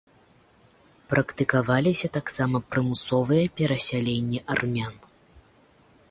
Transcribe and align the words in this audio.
Практыкаваліся 1.11 2.07
таксама 2.17 2.57
прымусовыя 2.75 3.43
перасяленні 3.59 4.39
армян. 4.55 4.95